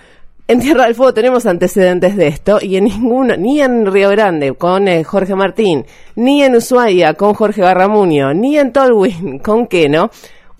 en 0.48 0.60
Tierra 0.60 0.84
del 0.84 0.96
Fuego 0.96 1.14
tenemos 1.14 1.46
antecedentes 1.46 2.16
de 2.16 2.26
esto 2.26 2.58
y 2.60 2.76
en 2.76 2.84
ninguno, 2.84 3.36
ni 3.36 3.60
en 3.60 3.86
Río 3.86 4.10
Grande 4.10 4.52
con 4.54 4.88
eh, 4.88 5.04
Jorge 5.04 5.36
Martín, 5.36 5.86
ni 6.16 6.42
en 6.42 6.56
Ushuaia 6.56 7.14
con 7.14 7.32
Jorge 7.32 7.62
Barramuño, 7.62 8.34
ni 8.34 8.58
en 8.58 8.72
Tolwyn 8.72 9.38
con 9.38 9.68
Keno, 9.68 10.10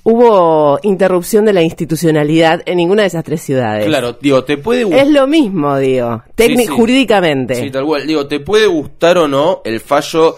hubo 0.04 0.78
interrupción 0.82 1.44
de 1.44 1.52
la 1.52 1.62
institucionalidad 1.62 2.62
en 2.66 2.76
ninguna 2.76 3.02
de 3.02 3.08
esas 3.08 3.24
tres 3.24 3.42
ciudades. 3.42 3.86
Claro, 3.86 4.16
digo, 4.20 4.44
te 4.44 4.58
puede 4.58 4.82
Es 5.00 5.08
lo 5.08 5.26
mismo, 5.26 5.76
digo, 5.78 6.22
técnico 6.34 6.74
jurídicamente. 6.76 7.54
Sí, 7.54 7.70
tal 7.70 7.84
cual. 7.84 8.06
Digo, 8.06 8.26
te 8.26 8.40
puede 8.40 8.66
gustar 8.66 9.18
o 9.18 9.28
no 9.28 9.62
el 9.64 9.80
fallo 9.80 10.36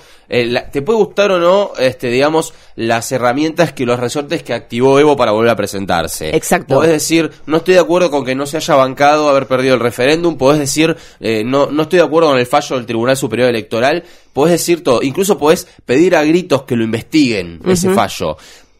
te 0.72 0.82
puede 0.82 0.98
gustar 0.98 1.30
o 1.32 1.38
no, 1.38 1.72
este, 1.78 2.08
digamos, 2.08 2.54
las 2.76 3.12
herramientas 3.12 3.72
que 3.72 3.86
los 3.86 4.00
resortes 4.00 4.42
que 4.42 4.52
activó 4.52 4.98
Evo 4.98 5.16
para 5.16 5.32
volver 5.32 5.50
a 5.50 5.56
presentarse. 5.56 6.34
Exacto. 6.34 6.76
Podés 6.76 6.92
decir, 6.92 7.30
no 7.46 7.58
estoy 7.58 7.74
de 7.74 7.80
acuerdo 7.80 8.10
con 8.10 8.24
que 8.24 8.34
no 8.34 8.46
se 8.46 8.56
haya 8.56 8.74
bancado 8.74 9.28
haber 9.28 9.46
perdido 9.46 9.74
el 9.74 9.80
referéndum, 9.80 10.36
podés 10.36 10.58
decir, 10.58 10.96
eh, 11.20 11.42
no, 11.44 11.70
no 11.70 11.82
estoy 11.82 11.98
de 11.98 12.04
acuerdo 12.04 12.30
con 12.30 12.38
el 12.38 12.46
fallo 12.46 12.76
del 12.76 12.86
Tribunal 12.86 13.16
Superior 13.16 13.48
Electoral, 13.48 14.02
podés 14.32 14.52
decir 14.52 14.82
todo, 14.82 15.02
incluso 15.02 15.38
podés 15.38 15.66
pedir 15.84 16.16
a 16.16 16.24
gritos 16.24 16.62
que 16.62 16.76
lo 16.76 16.84
investiguen, 16.84 17.60
ese 17.66 17.90
fallo 17.90 18.36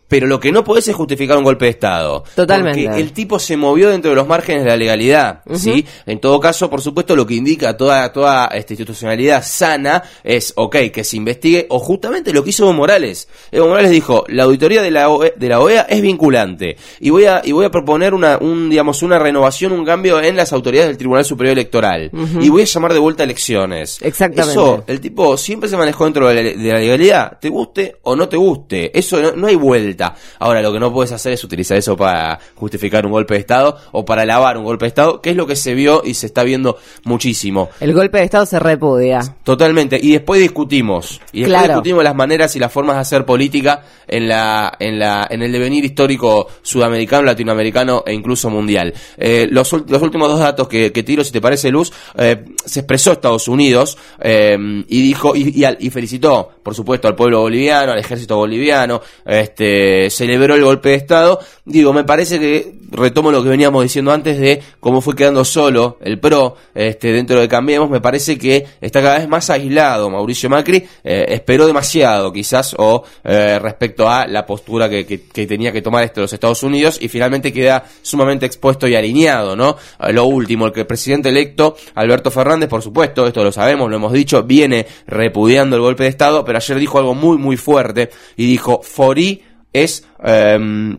pero 0.09 0.27
lo 0.27 0.39
que 0.39 0.53
no 0.53 0.65
podés 0.65 0.89
es 0.89 0.95
justificar 0.95 1.37
un 1.39 1.45
golpe 1.45 1.65
de 1.65 1.73
Estado. 1.73 2.25
Totalmente. 2.35 2.85
Porque 2.85 3.01
el 3.01 3.13
tipo 3.13 3.39
se 3.39 3.57
movió 3.57 3.91
dentro 3.91 4.11
de 4.11 4.17
los 4.17 4.27
márgenes 4.27 4.65
de 4.65 4.71
la 4.71 4.77
legalidad, 4.77 5.43
¿sí? 5.55 5.85
En 6.07 6.21
todo 6.21 6.39
caso, 6.41 6.69
por 6.69 6.83
supuesto, 6.83 7.17
lo 7.17 7.27
que 7.27 7.35
indica 7.35 7.77
toda, 7.77 8.13
toda 8.13 8.47
esta 8.49 8.75
institucionalidad 8.75 9.43
sana 9.45 10.03
es, 10.23 10.53
ok, 10.57 10.77
que 10.93 11.05
se 11.05 11.17
investigue, 11.17 11.67
o 11.71 11.79
justamente 11.79 12.33
lo 12.33 12.45
que 12.45 12.51
hizo 12.51 12.65
Evo 12.65 12.75
Morales. 12.75 13.29
Evo 13.51 13.69
Morales 13.69 13.91
dijo, 13.91 14.25
la 14.29 14.45
auditoría 14.45 14.83
de 14.83 14.91
la, 14.91 15.09
OEA, 15.09 15.33
de 15.37 15.49
la 15.49 15.61
OEA 15.61 15.83
es 15.83 16.03
vinculante, 16.03 16.77
y 17.01 17.11
voy 17.11 17.25
a, 17.25 17.41
y 17.45 17.53
voy 17.53 17.65
a 17.65 17.71
proponer 17.71 18.15
una, 18.15 18.39
un, 18.39 18.69
digamos, 18.69 19.03
una 19.03 19.19
renovación, 19.19 19.73
un 19.73 19.85
cambio 19.85 20.21
en 20.21 20.37
las 20.37 20.53
autoridades 20.53 20.89
del 20.89 20.99
Tribunal 20.99 21.25
Superior 21.25 21.53
Electoral, 21.53 22.11
y 22.41 22.49
voy 22.51 22.63
a 22.63 22.67
llamar 22.67 22.93
de 22.93 22.99
vuelta 22.99 23.23
a 23.23 23.25
elecciones. 23.25 24.01
Exactamente. 24.03 24.53
Eso, 24.53 24.85
el 24.87 25.01
tipo 25.01 25.37
siempre 25.37 25.69
se 25.69 25.77
manejó 25.77 26.05
dentro 26.05 26.29
de 26.29 26.55
la, 26.57 26.79
legalidad, 26.79 27.39
te 27.41 27.49
guste 27.49 27.97
o 28.03 28.15
no 28.15 28.29
te 28.29 28.37
guste, 28.37 28.97
eso 28.97 29.21
no, 29.21 29.33
no 29.33 29.47
hay 29.47 29.55
vuelta 29.55 29.94
Ahora, 30.39 30.63
lo 30.63 30.73
que 30.73 30.81
no 30.81 30.93
puedes 30.93 31.13
hacer 31.13 31.33
es 31.33 31.45
utilizar 31.45 31.77
eso 31.77 31.97
para 31.97 32.39
justificar 32.55 33.07
un 33.07 33.13
golpe 33.13 33.35
de 33.35 33.41
Estado 33.41 33.79
o 33.93 34.05
para 34.05 34.25
lavar 34.25 34.57
un 34.57 34.65
golpe 34.65 34.85
de 34.85 34.89
Estado, 34.89 35.21
que 35.21 35.31
es 35.31 35.37
lo 35.37 35.47
que 35.47 35.57
se 35.57 35.75
vio 35.75 36.03
y 36.05 36.15
se 36.15 36.27
está 36.27 36.43
viendo 36.43 36.79
muchísimo. 37.05 37.71
El 37.81 37.93
golpe 37.93 38.19
de 38.19 38.25
Estado 38.25 38.47
se 38.47 38.59
repudia. 38.59 39.21
Totalmente. 39.43 39.99
Y 40.01 40.13
después 40.13 40.41
discutimos. 40.41 41.21
Y 41.33 41.43
después 41.43 41.63
discutimos 41.65 42.05
las 42.05 42.15
maneras 42.15 42.55
y 42.57 42.59
las 42.59 42.73
formas 42.73 42.97
de 42.97 43.01
hacer 43.03 43.25
política 43.25 43.83
en 44.07 44.29
la, 44.29 44.77
en 44.79 44.99
la, 44.99 45.27
en 45.31 45.43
el 45.43 45.53
devenir 45.53 45.85
histórico 45.85 46.49
sudamericano, 46.63 47.23
latinoamericano 47.23 48.03
e 48.07 48.13
incluso 48.13 48.51
mundial. 48.51 48.93
Eh, 49.17 49.49
los, 49.51 49.73
los, 49.73 50.03
últimos 50.03 50.29
dos 50.29 50.41
datos 50.41 50.69
que, 50.69 50.91
tiro, 50.91 51.25
si 51.25 51.33
te 51.33 51.41
parece, 51.41 51.71
Luz, 51.71 51.93
eh, 52.17 52.45
se 52.65 52.81
expresó 52.81 53.13
Estados 53.13 53.49
Unidos 53.49 53.97
eh, 54.21 54.57
y 54.89 55.03
dijo 55.03 55.35
y, 55.35 55.65
y, 55.79 55.91
felicitó, 55.91 56.51
por 56.63 56.75
supuesto, 56.75 57.09
al 57.09 57.15
pueblo 57.15 57.41
boliviano, 57.41 57.93
al 57.93 57.99
ejército 57.99 58.37
boliviano, 58.37 59.01
este, 59.25 59.84
celebró 60.11 60.55
el 60.55 60.65
golpe 60.65 60.91
de 60.91 60.95
Estado. 60.97 61.41
Digo, 61.65 61.93
me 61.93 62.05
parece 62.05 62.39
que 62.39 62.75
retomo 62.91 63.31
lo 63.33 63.43
que 63.43 63.49
veníamos 63.49 63.83
diciendo 63.83 64.13
antes 64.13 64.39
de 64.39 64.63
cómo 64.81 65.01
fue 65.01 65.15
quedando 65.17 65.45
solo 65.45 65.99
el 66.03 66.19
PRO 66.19 66.57
este, 66.75 67.13
dentro 67.13 67.41
de 67.41 67.49
Cambiemos. 67.49 67.91
Me 67.91 68.01
parece 68.01 68.39
que 68.39 68.67
está 68.81 69.03
cada 69.03 69.19
vez 69.19 69.29
más 69.29 69.51
aislado 69.51 70.11
Mauricio 70.11 70.51
Macri. 70.51 70.85
esperó 71.03 71.67
demasiado, 71.67 72.33
quizás, 72.33 72.75
o 72.79 73.05
respecto 73.25 74.09
a 74.09 74.27
la 74.27 74.47
postura 74.47 74.89
que, 74.89 75.05
tenía 75.47 75.73
que 75.73 75.83
tomar 75.83 76.05
este 76.05 76.21
los 76.21 76.33
Estados 76.33 76.63
Unidos 76.63 76.99
y 77.01 77.09
finalmente 77.09 77.53
queda 77.53 77.85
sumamente 78.03 78.47
expuesto 78.47 78.87
y 78.89 78.95
alineado, 78.95 79.57
¿no? 79.57 79.77
Lo 80.11 80.25
último, 80.25 80.67
el 80.67 80.73
que 80.73 80.81
el 80.81 80.87
presidente 80.87 81.29
electo, 81.29 81.77
Alberto 81.95 82.31
Fernández, 82.31 82.69
por 82.69 82.83
supuesto, 82.83 83.27
esto 83.27 83.43
lo 83.43 83.53
sabemos, 83.53 83.91
lo 83.91 83.97
hemos 83.97 84.13
dicho, 84.13 84.43
viene 84.43 84.87
repudiando 85.07 85.77
el 85.77 85.83
golpe 85.83 86.05
de 86.05 86.11
Estado, 86.11 86.45
pero 86.45 86.59
ayer 86.59 86.79
dijo 86.79 86.99
algo 86.99 87.15
muy, 87.15 87.39
muy 87.39 87.57
fuerte 87.57 88.11
y 88.37 88.47
dijo, 88.47 88.81
Forí 88.83 89.43
es 89.75 90.07
em, 90.23 90.97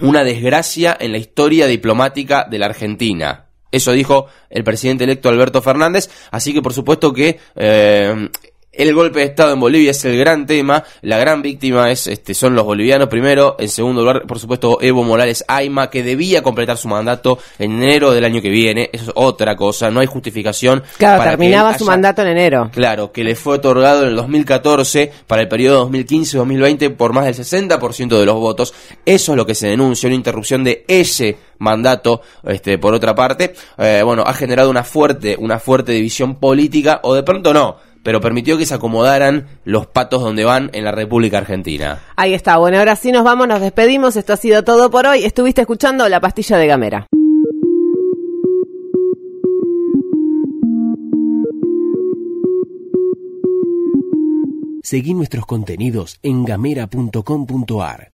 una 0.00 0.24
desgracia 0.24 0.94
en 1.00 1.12
la 1.12 1.18
historia 1.18 1.66
diplomática 1.66 2.46
de 2.50 2.58
la 2.58 2.66
Argentina. 2.66 3.46
Eso 3.72 3.92
dijo 3.92 4.26
el 4.50 4.64
presidente 4.64 5.04
electo 5.04 5.28
Alberto 5.28 5.62
Fernández, 5.62 6.10
así 6.30 6.52
que 6.52 6.62
por 6.62 6.74
supuesto 6.74 7.12
que 7.12 7.38
eh, 7.54 8.28
el 8.76 8.94
golpe 8.94 9.20
de 9.20 9.26
Estado 9.26 9.52
en 9.52 9.60
Bolivia 9.60 9.90
es 9.90 10.04
el 10.04 10.18
gran 10.18 10.46
tema, 10.46 10.84
la 11.02 11.18
gran 11.18 11.42
víctima 11.42 11.90
es, 11.90 12.06
este, 12.06 12.34
son 12.34 12.54
los 12.54 12.64
bolivianos 12.64 13.08
primero, 13.08 13.56
en 13.58 13.68
segundo 13.68 14.02
lugar, 14.02 14.22
por 14.26 14.38
supuesto, 14.38 14.78
Evo 14.80 15.02
Morales 15.02 15.44
Aima, 15.48 15.90
que 15.90 16.02
debía 16.02 16.42
completar 16.42 16.76
su 16.76 16.88
mandato 16.88 17.38
en 17.58 17.82
enero 17.82 18.12
del 18.12 18.24
año 18.24 18.40
que 18.40 18.50
viene, 18.50 18.90
eso 18.92 19.04
es 19.04 19.12
otra 19.14 19.56
cosa, 19.56 19.90
no 19.90 20.00
hay 20.00 20.06
justificación. 20.06 20.82
Claro, 20.98 21.22
terminaba 21.22 21.76
su 21.78 21.84
mandato 21.84 22.22
en 22.22 22.28
enero. 22.28 22.70
Claro, 22.72 23.12
que 23.12 23.24
le 23.24 23.34
fue 23.34 23.56
otorgado 23.56 24.02
en 24.02 24.10
el 24.10 24.16
2014 24.16 25.12
para 25.26 25.42
el 25.42 25.48
periodo 25.48 25.90
2015-2020 25.90 26.96
por 26.96 27.12
más 27.12 27.24
del 27.24 27.34
60% 27.34 28.18
de 28.18 28.26
los 28.26 28.36
votos, 28.36 28.74
eso 29.04 29.32
es 29.32 29.36
lo 29.36 29.46
que 29.46 29.54
se 29.54 29.68
denuncia, 29.68 30.06
una 30.06 30.16
interrupción 30.16 30.64
de 30.64 30.84
ese 30.88 31.38
mandato, 31.58 32.20
este, 32.44 32.78
por 32.78 32.94
otra 32.94 33.14
parte, 33.14 33.54
eh, 33.78 34.02
bueno, 34.04 34.24
ha 34.26 34.34
generado 34.34 34.70
una 34.70 34.84
fuerte, 34.84 35.36
una 35.38 35.58
fuerte 35.58 35.92
división 35.92 36.36
política, 36.36 37.00
o 37.02 37.14
de 37.14 37.22
pronto 37.22 37.54
no, 37.54 37.76
pero 38.06 38.20
permitió 38.20 38.56
que 38.56 38.66
se 38.66 38.74
acomodaran 38.74 39.48
los 39.64 39.88
patos 39.88 40.22
donde 40.22 40.44
van 40.44 40.70
en 40.74 40.84
la 40.84 40.92
República 40.92 41.38
Argentina. 41.38 41.98
Ahí 42.14 42.34
está, 42.34 42.56
bueno, 42.56 42.78
ahora 42.78 42.94
sí 42.94 43.10
nos 43.10 43.24
vamos, 43.24 43.48
nos 43.48 43.60
despedimos, 43.60 44.14
esto 44.14 44.32
ha 44.32 44.36
sido 44.36 44.62
todo 44.62 44.92
por 44.92 45.08
hoy, 45.08 45.24
estuviste 45.24 45.62
escuchando 45.62 46.08
La 46.08 46.20
Pastilla 46.20 46.56
de 46.56 46.68
Gamera. 46.68 47.06
Seguí 54.84 55.12
nuestros 55.12 55.44
contenidos 55.44 56.20
en 56.22 56.44
gamera.com.ar. 56.44 58.12